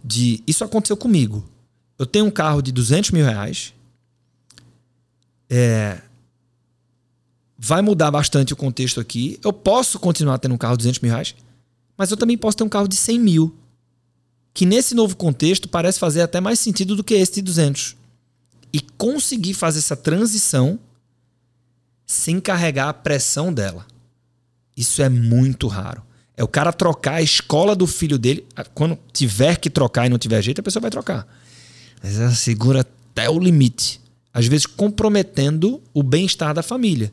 [0.04, 0.42] de.
[0.44, 1.48] Isso aconteceu comigo.
[1.96, 3.72] Eu tenho um carro de 200 mil reais.
[5.48, 6.02] É,
[7.56, 9.38] vai mudar bastante o contexto aqui.
[9.42, 11.36] Eu posso continuar tendo um carro de 200 mil reais,
[11.96, 13.56] mas eu também posso ter um carro de 100 mil.
[14.52, 17.96] Que nesse novo contexto parece fazer até mais sentido do que esse de 200.
[18.72, 20.78] E conseguir fazer essa transição
[22.04, 23.86] sem carregar a pressão dela.
[24.76, 26.02] Isso é muito raro.
[26.36, 28.44] É o cara trocar a escola do filho dele.
[28.74, 31.26] Quando tiver que trocar e não tiver jeito, a pessoa vai trocar.
[32.02, 34.00] Mas ela segura até o limite.
[34.32, 37.12] Às vezes comprometendo o bem-estar da família.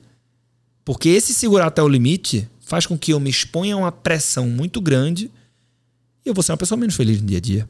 [0.84, 4.48] Porque esse segurar até o limite faz com que eu me exponha a uma pressão
[4.48, 5.30] muito grande
[6.26, 7.70] e eu vou ser uma pessoa menos feliz no dia a dia.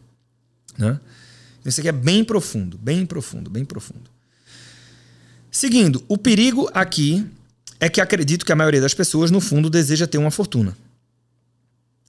[0.77, 0.99] Né?
[1.65, 4.09] Isso aqui é bem profundo, bem profundo, bem profundo.
[5.49, 7.25] Seguindo, o perigo aqui
[7.81, 10.77] é que acredito que a maioria das pessoas, no fundo, deseja ter uma fortuna.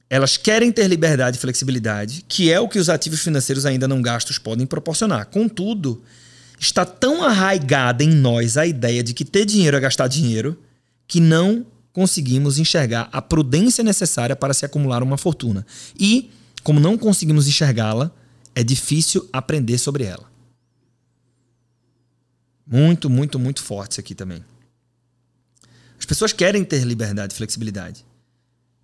[0.09, 4.03] Elas querem ter liberdade e flexibilidade, que é o que os ativos financeiros ainda não
[4.03, 5.25] gastos podem proporcionar.
[5.27, 6.03] Contudo,
[6.61, 10.59] está tão arraigada em nós a ideia de que ter dinheiro é gastar dinheiro
[11.09, 15.67] que não conseguimos enxergar a prudência necessária para se acumular uma fortuna.
[15.99, 16.31] E,
[16.63, 18.11] como não conseguimos enxergá-la,
[18.55, 20.31] é difícil aprender sobre ela.
[22.67, 24.45] Muito, muito, muito forte isso aqui também.
[26.03, 28.05] As pessoas querem ter liberdade e flexibilidade,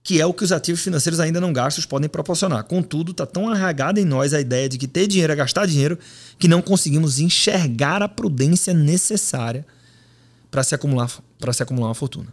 [0.04, 2.62] que é o que os ativos financeiros ainda não gastos podem proporcionar.
[2.62, 5.98] Contudo, está tão arraigada em nós a ideia de que ter dinheiro é gastar dinheiro
[6.38, 9.66] que não conseguimos enxergar a prudência necessária
[10.48, 12.32] para se acumular para se acumular uma fortuna.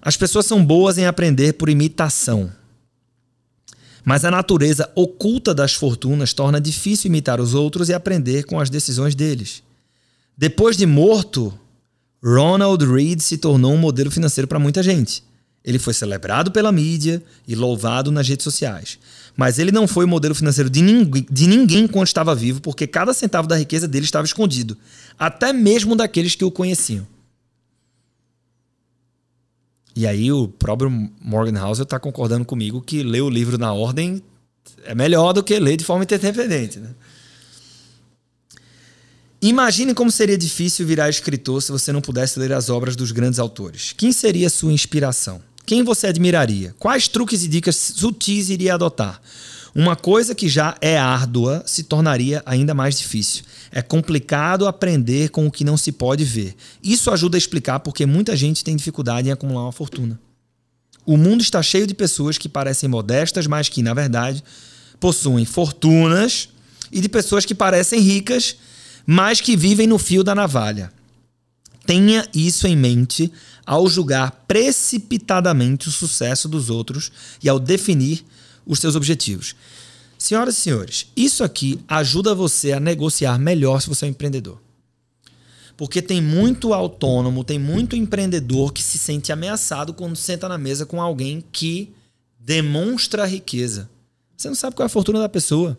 [0.00, 2.50] As pessoas são boas em aprender por imitação.
[4.02, 8.70] Mas a natureza oculta das fortunas torna difícil imitar os outros e aprender com as
[8.70, 9.62] decisões deles.
[10.38, 11.52] Depois de morto,
[12.22, 15.22] Ronald Reed se tornou um modelo financeiro para muita gente.
[15.64, 18.98] Ele foi celebrado pela mídia e louvado nas redes sociais.
[19.36, 22.86] Mas ele não foi o modelo financeiro de ninguém, de ninguém quando estava vivo, porque
[22.86, 24.76] cada centavo da riqueza dele estava escondido,
[25.18, 27.06] até mesmo daqueles que o conheciam.
[29.94, 34.22] E aí o próprio Morgan Housel está concordando comigo que ler o livro na ordem
[34.84, 36.78] é melhor do que ler de forma independente.
[36.78, 36.90] Né?
[39.40, 43.38] Imagine como seria difícil virar escritor se você não pudesse ler as obras dos grandes
[43.38, 43.94] autores.
[43.96, 45.40] Quem seria sua inspiração?
[45.64, 46.74] Quem você admiraria?
[46.78, 49.20] Quais truques e dicas sutis iria adotar?
[49.74, 53.44] Uma coisa que já é árdua se tornaria ainda mais difícil.
[53.70, 56.54] É complicado aprender com o que não se pode ver.
[56.82, 60.18] Isso ajuda a explicar porque muita gente tem dificuldade em acumular uma fortuna.
[61.04, 64.42] O mundo está cheio de pessoas que parecem modestas, mas que, na verdade,
[64.98, 66.48] possuem fortunas,
[66.90, 68.56] e de pessoas que parecem ricas,
[69.06, 70.92] mas que vivem no fio da navalha.
[71.86, 73.32] Tenha isso em mente
[73.64, 78.24] ao julgar precipitadamente o sucesso dos outros e ao definir
[78.66, 79.54] os seus objetivos.
[80.18, 84.60] Senhoras e senhores, isso aqui ajuda você a negociar melhor se você é um empreendedor.
[85.76, 90.86] Porque tem muito autônomo, tem muito empreendedor que se sente ameaçado quando senta na mesa
[90.86, 91.92] com alguém que
[92.40, 93.90] demonstra riqueza.
[94.36, 95.78] Você não sabe qual é a fortuna da pessoa.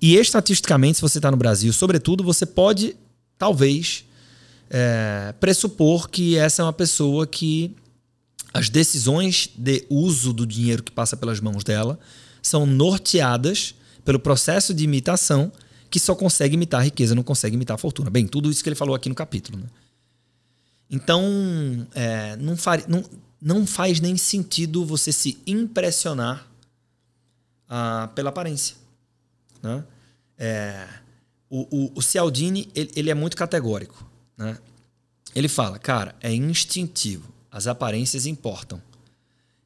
[0.00, 2.96] E estatisticamente, se você está no Brasil, sobretudo, você pode,
[3.36, 4.04] talvez,
[4.70, 7.74] é, pressupor que essa é uma pessoa que
[8.52, 11.98] as decisões de uso do dinheiro que passa pelas mãos dela
[12.42, 15.52] são norteadas pelo processo de imitação
[15.90, 18.10] que só consegue imitar a riqueza, não consegue imitar a fortuna.
[18.10, 19.58] Bem, tudo isso que ele falou aqui no capítulo.
[19.58, 19.66] Né?
[20.90, 23.04] Então, é, não, far, não,
[23.40, 26.46] não faz nem sentido você se impressionar
[27.68, 28.76] ah, pela aparência.
[29.62, 29.84] Né?
[30.38, 30.86] É,
[31.50, 34.06] o, o, o Cialdini ele, ele, é muito categórico.
[34.36, 34.56] Né?
[35.34, 37.32] Ele fala, cara, é instintivo.
[37.50, 38.80] As aparências importam.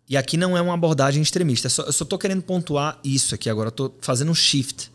[0.09, 1.69] E aqui não é uma abordagem extremista.
[1.69, 3.69] Eu só estou querendo pontuar isso aqui agora.
[3.69, 4.91] Estou fazendo um shift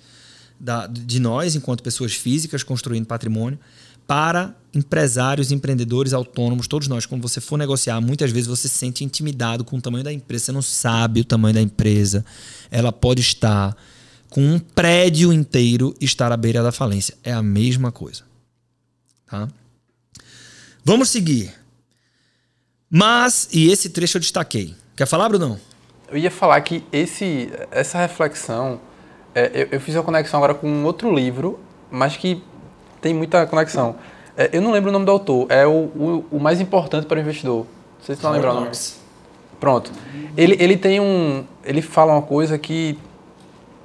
[0.59, 3.59] da, de nós, enquanto pessoas físicas, construindo patrimônio,
[4.05, 7.05] para empresários, empreendedores, autônomos, todos nós.
[7.05, 10.45] Quando você for negociar, muitas vezes você se sente intimidado com o tamanho da empresa.
[10.45, 12.23] Você não sabe o tamanho da empresa.
[12.71, 13.75] Ela pode estar
[14.37, 17.17] com um prédio inteiro estar à beira da falência.
[17.23, 18.21] É a mesma coisa.
[19.25, 19.47] Tá?
[20.85, 21.51] Vamos seguir.
[22.87, 24.75] Mas, e esse trecho eu destaquei.
[24.95, 25.59] Quer falar, Brunão?
[26.07, 28.79] Eu ia falar que esse, essa reflexão,
[29.33, 32.39] é, eu, eu, fiz uma conexão agora com um outro livro, mas que
[33.01, 33.95] tem muita conexão.
[34.37, 37.17] É, eu não lembro o nome do autor, é o, o, o mais importante para
[37.17, 37.65] o investidor.
[37.97, 38.71] Não sei se você lembrar o nome.
[39.59, 39.91] Pronto.
[40.37, 41.43] Ele, ele tem um.
[41.63, 42.99] Ele fala uma coisa que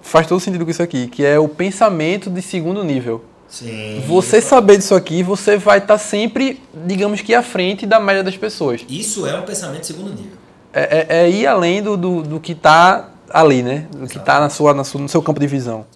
[0.02, 3.24] faz todo sentido com isso aqui, que é o pensamento de segundo nível.
[3.48, 4.02] Sim.
[4.06, 8.22] Você saber disso aqui, você vai estar tá sempre, digamos que, à frente da média
[8.22, 8.84] das pessoas.
[8.88, 10.38] Isso é um pensamento de segundo nível.
[10.72, 13.86] É, é, é ir além do, do, do que está ali, né?
[13.90, 14.10] Do Exato.
[14.10, 15.86] que está na sua, na sua, no seu campo de visão.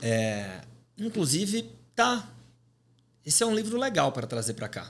[0.00, 0.44] É,
[0.98, 2.28] inclusive, tá.
[3.26, 4.86] Esse é um livro legal para trazer para cá.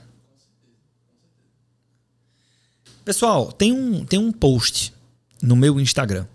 [3.03, 4.93] Pessoal, tem um, tem um post
[5.41, 6.25] no meu Instagram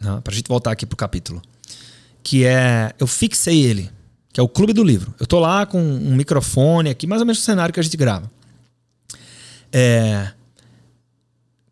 [0.00, 1.40] né, para a gente voltar aqui pro capítulo,
[2.24, 3.90] que é eu fixei ele,
[4.32, 5.14] que é o Clube do Livro.
[5.20, 7.96] Eu tô lá com um microfone aqui, mais ou menos o cenário que a gente
[7.96, 8.28] grava.
[9.70, 10.32] É,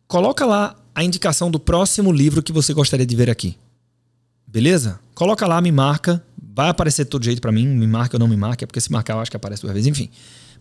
[0.07, 3.57] coloca lá a indicação do próximo livro que você gostaria de ver aqui.
[4.45, 4.99] Beleza?
[5.15, 6.23] Coloca lá, me marca.
[6.55, 8.79] Vai aparecer de todo jeito para mim, me marca ou não me marca, é porque
[8.79, 10.09] se marcar eu acho que aparece duas vezes, enfim.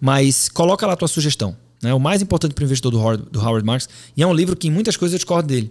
[0.00, 1.54] Mas coloca lá a tua sugestão.
[1.82, 1.92] Né?
[1.92, 4.56] O mais importante para o investidor do Howard, do Howard Marks, e é um livro
[4.56, 5.70] que em muitas coisas eu discordo dele.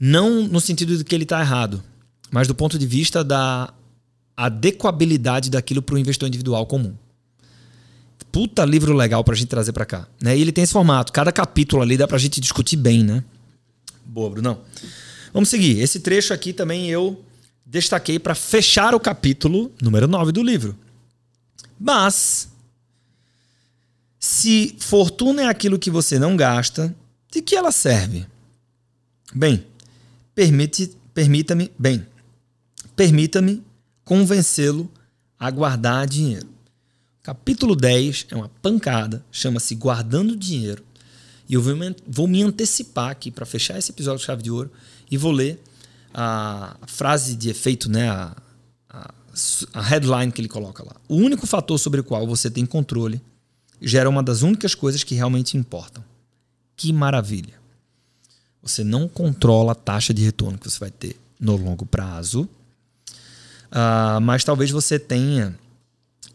[0.00, 1.82] Não no sentido de que ele está errado,
[2.30, 3.72] mas do ponto de vista da
[4.36, 6.94] adequabilidade daquilo para o investidor individual comum.
[8.30, 10.06] Puta livro legal para a gente trazer para cá.
[10.20, 10.36] Né?
[10.36, 11.12] E ele tem esse formato.
[11.12, 13.24] Cada capítulo ali dá para a gente discutir bem, né?
[14.04, 14.60] Boa, Brunão.
[15.32, 15.80] Vamos seguir.
[15.80, 17.24] Esse trecho aqui também eu
[17.64, 20.76] destaquei para fechar o capítulo número 9 do livro.
[21.78, 22.48] Mas,
[24.18, 26.94] se fortuna é aquilo que você não gasta,
[27.30, 28.26] de que ela serve?
[29.34, 29.66] Bem,
[30.34, 32.06] permite, permita-me, bem,
[32.96, 33.62] permita-me
[34.04, 34.90] convencê-lo
[35.38, 36.48] a guardar dinheiro.
[37.22, 40.82] Capítulo 10 é uma pancada, chama-se Guardando Dinheiro.
[41.48, 41.62] E eu
[42.08, 44.70] vou me antecipar aqui para fechar esse episódio de Chave de Ouro
[45.10, 45.62] e vou ler
[46.14, 48.08] a frase de efeito, né?
[48.08, 48.36] A,
[48.88, 49.12] a,
[49.74, 50.96] a headline que ele coloca lá.
[51.08, 53.20] O único fator sobre o qual você tem controle
[53.80, 56.02] gera uma das únicas coisas que realmente importam.
[56.76, 57.54] Que maravilha!
[58.62, 62.48] Você não controla a taxa de retorno que você vai ter no longo prazo,
[63.76, 65.54] uh, mas talvez você tenha.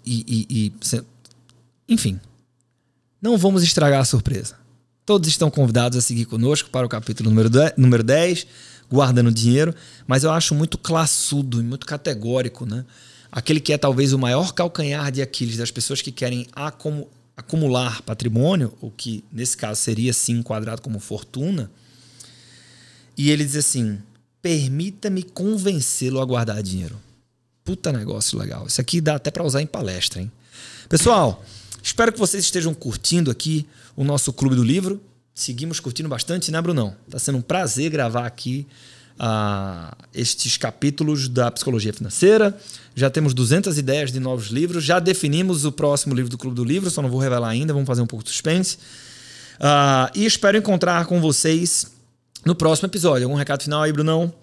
[0.05, 1.03] E, e, e
[1.89, 2.19] enfim,
[3.21, 4.55] não vamos estragar a surpresa.
[5.05, 8.47] Todos estão convidados a seguir conosco para o capítulo número 10, número 10
[8.91, 9.73] guardando dinheiro,
[10.05, 12.85] mas eu acho muito classudo e muito categórico, né?
[13.31, 16.45] Aquele que é talvez o maior calcanhar de Aquiles das pessoas que querem
[17.37, 21.71] acumular patrimônio, o que nesse caso seria sim enquadrado como fortuna.
[23.17, 23.99] E ele diz assim:
[24.41, 26.99] permita-me convencê-lo a guardar dinheiro.
[27.64, 28.66] Puta negócio legal.
[28.68, 30.32] Isso aqui dá até para usar em palestra, hein?
[30.89, 31.43] Pessoal,
[31.82, 35.01] espero que vocês estejam curtindo aqui o nosso Clube do Livro
[35.34, 36.95] seguimos curtindo bastante, né, Brunão?
[37.07, 38.68] Está sendo um prazer gravar aqui
[39.20, 42.57] uh, estes capítulos da psicologia financeira.
[42.95, 44.84] Já temos 200 ideias de novos livros.
[44.84, 47.88] Já definimos o próximo livro do Clube do Livro, só não vou revelar ainda, vamos
[47.88, 48.78] fazer um pouco de suspense.
[49.57, 51.91] Uh, e espero encontrar com vocês
[52.45, 53.26] no próximo episódio.
[53.26, 54.34] Algum recado final aí, Brunão?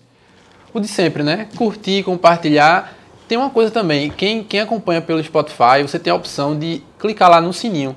[0.73, 1.49] O de sempre, né?
[1.57, 2.98] Curtir, compartilhar.
[3.29, 7.31] Tem uma coisa também, quem, quem acompanha pelo Spotify, você tem a opção de clicar
[7.31, 7.95] lá no sininho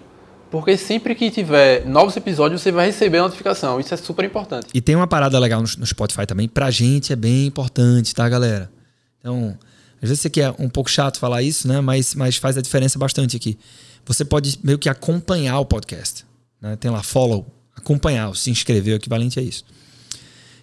[0.51, 3.79] porque sempre que tiver novos episódios, você vai receber a notificação.
[3.79, 4.67] Isso é super importante.
[4.73, 6.47] E tem uma parada legal no, no Spotify também.
[6.47, 8.69] Pra gente é bem importante, tá, galera?
[9.17, 9.57] Então,
[10.01, 11.79] às vezes você quer um pouco chato falar isso, né?
[11.79, 13.57] Mas, mas faz a diferença bastante aqui.
[14.05, 16.25] Você pode meio que acompanhar o podcast.
[16.59, 16.75] Né?
[16.75, 19.63] Tem lá follow, acompanhar, se inscrever, o equivalente a isso.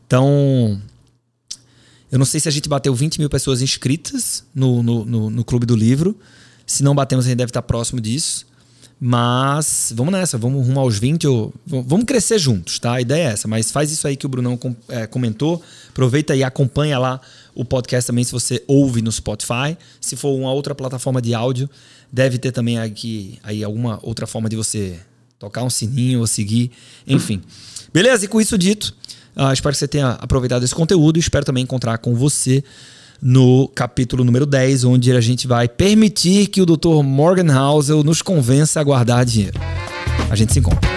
[0.06, 0.78] Então,
[2.10, 5.44] eu não sei se a gente bateu 20 mil pessoas inscritas no, no, no, no
[5.44, 6.16] Clube do Livro.
[6.66, 8.46] Se não batemos, a gente deve estar próximo disso.
[9.00, 12.94] Mas vamos nessa, vamos rumo aos 20, ou, vamos crescer juntos, tá?
[12.94, 15.62] A ideia é essa, mas faz isso aí que o Brunão é, comentou.
[15.90, 17.20] Aproveita e acompanha lá
[17.54, 19.78] o podcast também se você ouve no Spotify.
[20.00, 21.70] Se for uma outra plataforma de áudio,
[22.10, 24.98] deve ter também aqui aí alguma outra forma de você
[25.38, 26.72] tocar um sininho ou seguir,
[27.06, 27.40] enfim.
[27.92, 28.24] Beleza?
[28.24, 28.94] E com isso dito,
[29.38, 32.62] uh, espero que você tenha aproveitado esse conteúdo e espero também encontrar com você
[33.20, 37.02] no capítulo número 10, onde a gente vai permitir que o Dr.
[37.02, 39.58] Morgan Housel nos convença a guardar dinheiro.
[40.30, 40.88] A gente se encontra.